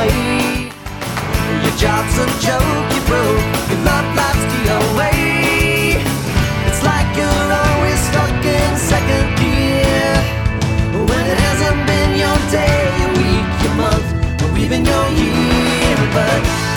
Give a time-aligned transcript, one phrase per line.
[0.00, 0.70] away.
[1.62, 3.44] Your job's a joke, you broke.
[3.70, 6.02] Your love life's the away.
[6.68, 10.12] It's like you're always stuck in second gear.
[11.08, 14.08] When it hasn't been your day, your week, your month,
[14.42, 15.96] or even your year.
[16.14, 16.69] But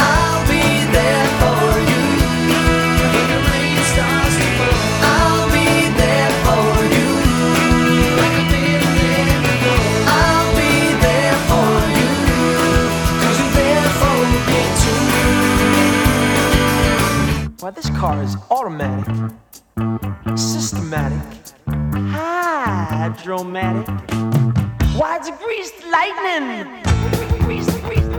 [17.84, 19.36] This car is automatic,
[20.38, 21.20] systematic,
[22.13, 23.90] hydromatic.
[24.96, 26.82] Why it's greased lightning?
[27.42, 28.12] Greased, greased.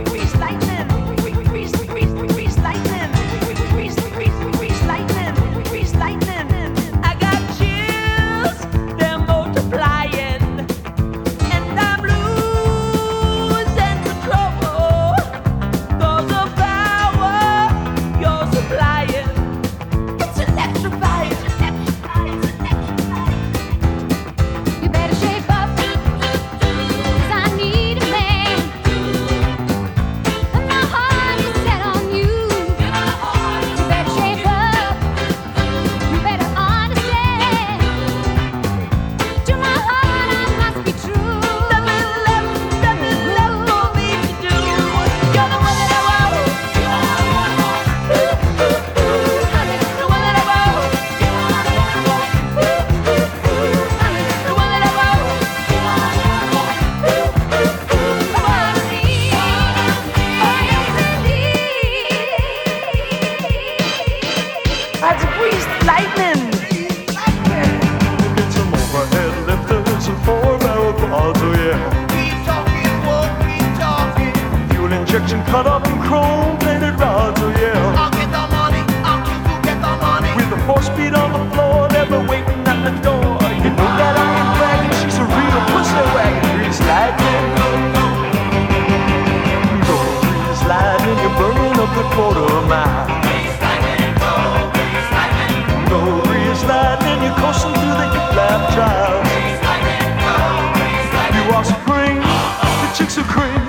[102.83, 103.63] the chicks are cream,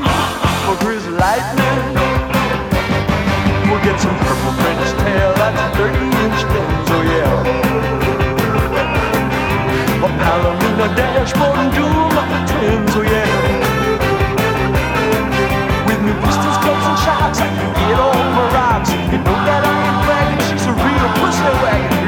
[1.14, 1.54] for.
[3.70, 6.40] We'll get some purple French tail, that's a 30 inch
[6.90, 7.46] oh yeah.
[10.02, 11.70] A Palomino dashboard and
[12.90, 13.30] oh yeah.
[15.86, 16.58] With new pistons,
[16.90, 17.98] and shocks, I can get
[18.50, 18.90] rocks.
[18.90, 19.78] You know that I
[20.50, 22.05] she's a real pussy.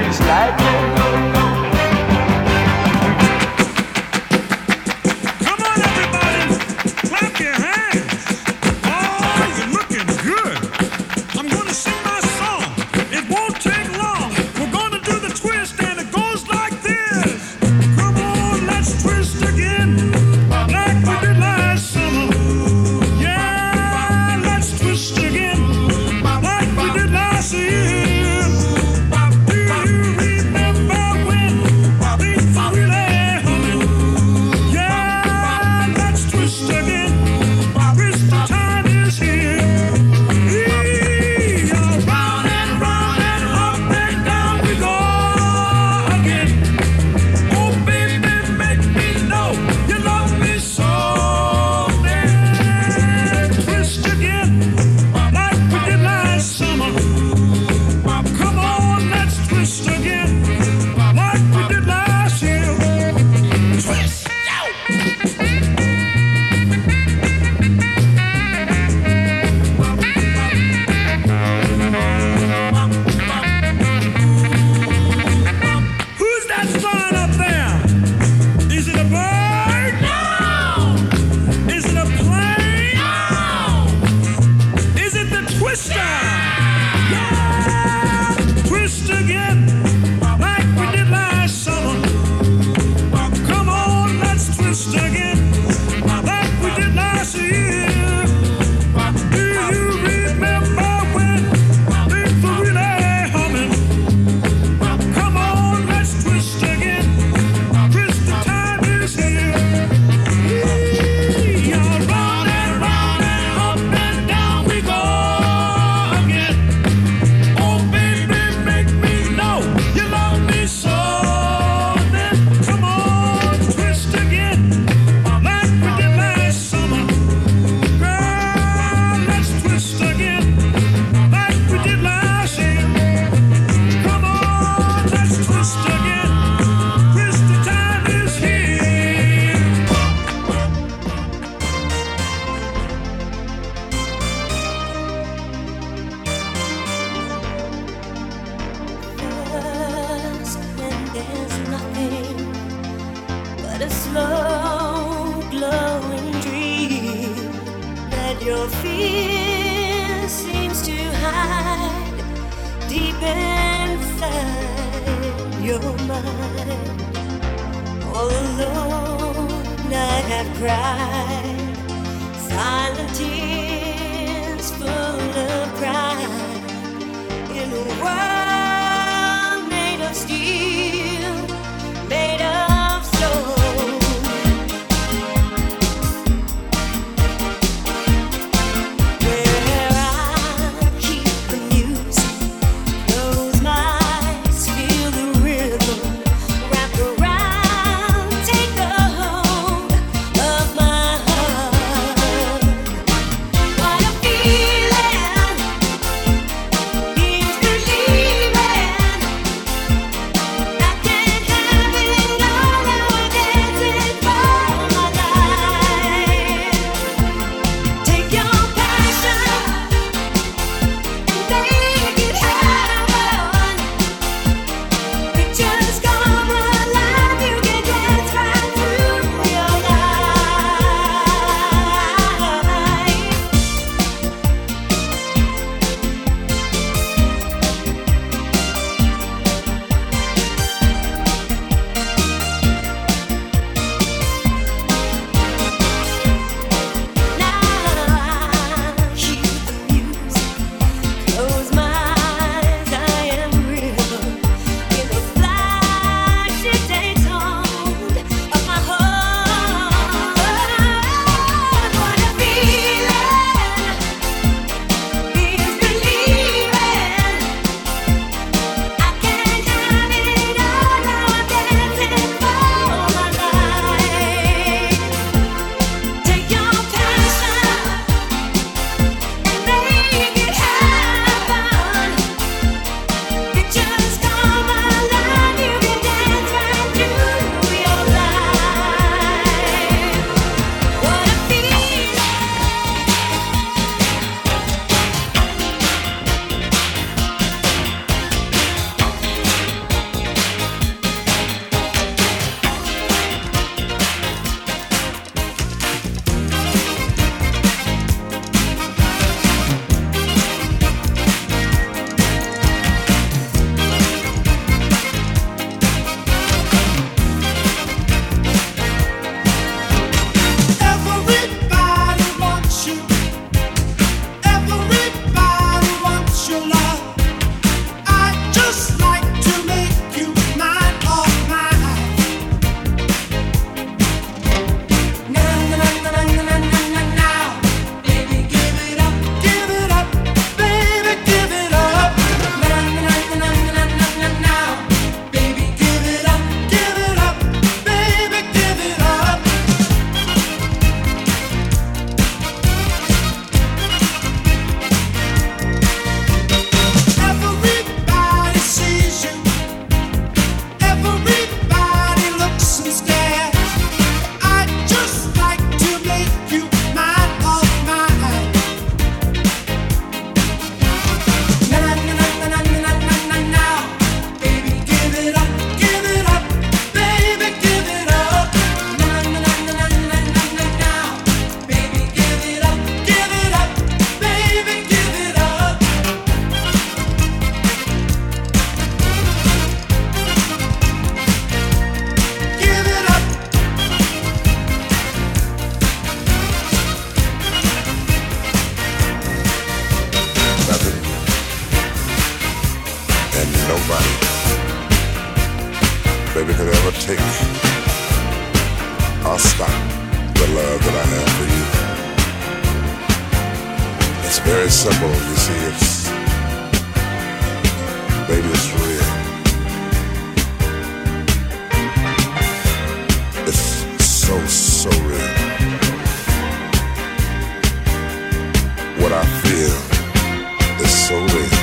[429.44, 431.57] In the